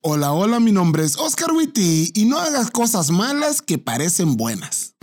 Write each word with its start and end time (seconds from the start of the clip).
Hola, 0.00 0.32
hola, 0.32 0.60
mi 0.60 0.70
nombre 0.70 1.04
es 1.04 1.16
Oscar 1.16 1.50
Witty 1.50 2.12
y 2.14 2.24
no 2.26 2.38
hagas 2.38 2.70
cosas 2.70 3.10
malas 3.10 3.62
que 3.62 3.78
parecen 3.78 4.36
buenas. 4.36 4.94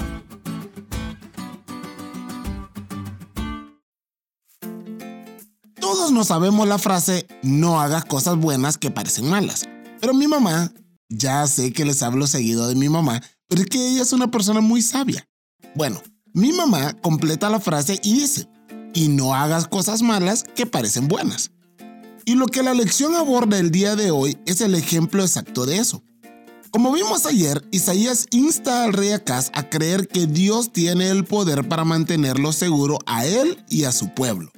Todos 5.81 6.13
no 6.13 6.23
sabemos 6.23 6.65
la 6.65 6.77
frase 6.77 7.27
no 7.43 7.81
hagas 7.81 8.05
cosas 8.05 8.37
buenas 8.37 8.77
que 8.77 8.89
parecen 8.89 9.29
malas, 9.29 9.67
pero 9.99 10.13
mi 10.13 10.27
mamá, 10.27 10.71
ya 11.09 11.45
sé 11.45 11.73
que 11.73 11.83
les 11.83 12.01
hablo 12.01 12.25
seguido 12.25 12.69
de 12.69 12.75
mi 12.75 12.87
mamá, 12.87 13.21
pero 13.49 13.63
es 13.63 13.67
que 13.67 13.89
ella 13.89 14.01
es 14.01 14.13
una 14.13 14.31
persona 14.31 14.61
muy 14.61 14.81
sabia. 14.81 15.27
Bueno, 15.75 16.01
mi 16.33 16.53
mamá 16.53 16.93
completa 17.01 17.49
la 17.49 17.59
frase 17.59 17.99
y 18.01 18.13
dice, 18.13 18.47
y 18.93 19.09
no 19.09 19.35
hagas 19.35 19.67
cosas 19.67 20.01
malas 20.01 20.45
que 20.55 20.65
parecen 20.65 21.09
buenas. 21.09 21.51
Y 22.27 22.33
lo 22.33 22.47
que 22.47 22.63
la 22.63 22.73
lección 22.73 23.13
aborda 23.13 23.59
el 23.59 23.69
día 23.69 23.95
de 23.95 24.09
hoy 24.09 24.35
es 24.47 24.59
el 24.61 24.73
ejemplo 24.73 25.21
exacto 25.21 25.67
de 25.67 25.77
eso. 25.77 26.03
Como 26.71 26.91
vimos 26.91 27.27
ayer, 27.27 27.63
Isaías 27.69 28.25
insta 28.31 28.83
al 28.83 28.93
rey 28.93 29.11
Acaz 29.11 29.51
a 29.53 29.69
creer 29.69 30.07
que 30.07 30.25
Dios 30.25 30.73
tiene 30.73 31.09
el 31.09 31.23
poder 31.23 31.69
para 31.69 31.85
mantenerlo 31.85 32.51
seguro 32.51 32.97
a 33.05 33.27
él 33.27 33.63
y 33.69 33.83
a 33.83 33.91
su 33.91 34.11
pueblo. 34.15 34.51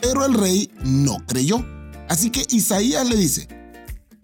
Pero 0.00 0.24
el 0.24 0.34
rey 0.34 0.70
no 0.84 1.16
creyó. 1.26 1.66
Así 2.08 2.30
que 2.30 2.46
Isaías 2.50 3.06
le 3.08 3.16
dice, 3.16 3.48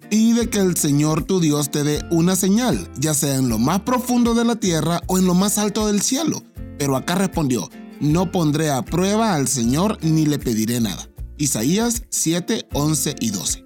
pide 0.09 0.49
que 0.49 0.61
el 0.61 0.77
Señor 0.77 1.25
tu 1.25 1.41
Dios 1.41 1.73
te 1.73 1.83
dé 1.83 2.01
una 2.13 2.37
señal, 2.37 2.89
ya 2.97 3.13
sea 3.13 3.35
en 3.35 3.49
lo 3.49 3.59
más 3.59 3.81
profundo 3.81 4.35
de 4.35 4.45
la 4.45 4.55
tierra 4.55 5.03
o 5.09 5.19
en 5.19 5.27
lo 5.27 5.35
más 5.35 5.59
alto 5.59 5.89
del 5.89 6.01
cielo. 6.01 6.45
Pero 6.79 6.97
acá 6.97 7.17
respondió, 7.17 7.69
no 7.99 8.31
pondré 8.31 8.71
a 8.71 8.83
prueba 8.83 9.35
al 9.35 9.49
Señor 9.49 9.99
ni 10.01 10.27
le 10.27 10.39
pediré 10.39 10.81
nada. 10.81 11.09
Isaías 11.37 12.03
7, 12.11 12.69
11 12.73 13.17
y 13.21 13.31
12. 13.31 13.65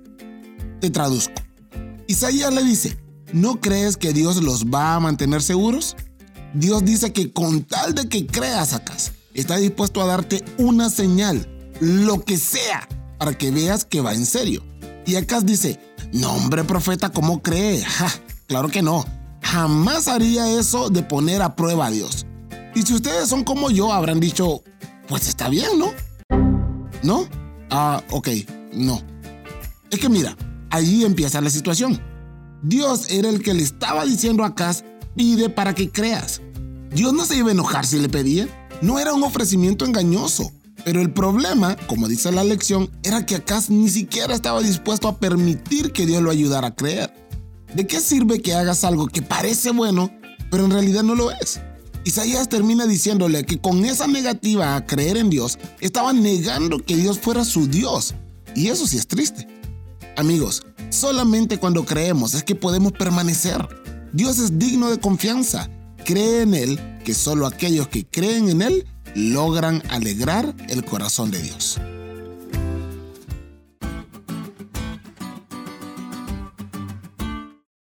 Te 0.80 0.90
traduzco. 0.90 1.34
Isaías 2.06 2.52
le 2.54 2.62
dice, 2.64 2.98
¿no 3.32 3.60
crees 3.60 3.96
que 3.96 4.12
Dios 4.12 4.42
los 4.42 4.66
va 4.66 4.94
a 4.94 5.00
mantener 5.00 5.42
seguros? 5.42 5.96
Dios 6.54 6.84
dice 6.84 7.12
que 7.12 7.32
con 7.32 7.62
tal 7.62 7.94
de 7.94 8.08
que 8.08 8.26
creas 8.26 8.72
acá, 8.72 8.94
está 9.34 9.56
dispuesto 9.58 10.02
a 10.02 10.06
darte 10.06 10.42
una 10.56 10.88
señal, 10.88 11.46
lo 11.80 12.24
que 12.24 12.38
sea, 12.38 12.88
para 13.18 13.36
que 13.36 13.50
veas 13.50 13.84
que 13.84 14.00
va 14.00 14.14
en 14.14 14.24
serio. 14.24 14.64
Y 15.04 15.16
acá 15.16 15.40
dice, 15.40 15.78
no 16.12 16.32
hombre 16.32 16.64
profeta, 16.64 17.10
¿cómo 17.10 17.42
cree? 17.42 17.84
Ja, 17.84 18.10
claro 18.46 18.68
que 18.68 18.82
no. 18.82 19.04
Jamás 19.42 20.08
haría 20.08 20.58
eso 20.58 20.88
de 20.88 21.02
poner 21.02 21.42
a 21.42 21.54
prueba 21.54 21.86
a 21.86 21.90
Dios. 21.90 22.26
Y 22.74 22.82
si 22.82 22.94
ustedes 22.94 23.28
son 23.28 23.44
como 23.44 23.70
yo, 23.70 23.92
habrán 23.92 24.20
dicho, 24.20 24.62
pues 25.06 25.28
está 25.28 25.48
bien, 25.48 25.78
¿no? 25.78 25.90
¿No? 27.02 27.28
Ah, 27.70 28.02
ok, 28.10 28.28
no. 28.72 29.02
Es 29.90 29.98
que 29.98 30.08
mira, 30.08 30.36
allí 30.70 31.04
empieza 31.04 31.40
la 31.40 31.50
situación. 31.50 32.00
Dios 32.62 33.10
era 33.10 33.28
el 33.28 33.42
que 33.42 33.54
le 33.54 33.62
estaba 33.62 34.04
diciendo 34.04 34.44
a 34.44 34.48
Acaz, 34.48 34.84
pide 35.14 35.48
para 35.48 35.74
que 35.74 35.90
creas. 35.90 36.40
Dios 36.90 37.12
no 37.12 37.24
se 37.24 37.36
iba 37.36 37.48
a 37.48 37.52
enojar 37.52 37.86
si 37.86 37.98
le 37.98 38.08
pedía. 38.08 38.48
No 38.80 38.98
era 38.98 39.12
un 39.12 39.22
ofrecimiento 39.22 39.84
engañoso. 39.84 40.50
Pero 40.84 41.02
el 41.02 41.12
problema, 41.12 41.76
como 41.86 42.08
dice 42.08 42.32
la 42.32 42.44
lección, 42.44 42.90
era 43.02 43.26
que 43.26 43.34
Acaz 43.34 43.68
ni 43.68 43.88
siquiera 43.88 44.34
estaba 44.34 44.60
dispuesto 44.60 45.08
a 45.08 45.18
permitir 45.18 45.92
que 45.92 46.06
Dios 46.06 46.22
lo 46.22 46.30
ayudara 46.30 46.68
a 46.68 46.74
creer. 46.74 47.12
¿De 47.74 47.86
qué 47.86 48.00
sirve 48.00 48.40
que 48.40 48.54
hagas 48.54 48.84
algo 48.84 49.08
que 49.08 49.20
parece 49.20 49.70
bueno, 49.70 50.10
pero 50.50 50.64
en 50.64 50.70
realidad 50.70 51.02
no 51.02 51.14
lo 51.14 51.30
es? 51.30 51.60
Isaías 52.04 52.48
termina 52.48 52.86
diciéndole 52.86 53.44
que 53.44 53.60
con 53.60 53.84
esa 53.84 54.06
negativa 54.06 54.76
a 54.76 54.86
creer 54.86 55.16
en 55.16 55.30
Dios, 55.30 55.58
estaba 55.80 56.12
negando 56.12 56.78
que 56.78 56.96
Dios 56.96 57.18
fuera 57.18 57.44
su 57.44 57.68
Dios. 57.68 58.14
Y 58.54 58.68
eso 58.68 58.86
sí 58.86 58.96
es 58.96 59.06
triste. 59.06 59.46
Amigos, 60.16 60.62
solamente 60.90 61.58
cuando 61.58 61.84
creemos 61.84 62.34
es 62.34 62.42
que 62.42 62.54
podemos 62.54 62.92
permanecer. 62.92 63.68
Dios 64.12 64.38
es 64.38 64.58
digno 64.58 64.90
de 64.90 64.98
confianza. 64.98 65.70
Cree 66.04 66.42
en 66.42 66.54
Él, 66.54 66.80
que 67.04 67.14
solo 67.14 67.46
aquellos 67.46 67.88
que 67.88 68.06
creen 68.06 68.48
en 68.48 68.62
Él 68.62 68.86
logran 69.14 69.82
alegrar 69.90 70.54
el 70.68 70.84
corazón 70.84 71.30
de 71.30 71.42
Dios. 71.42 71.78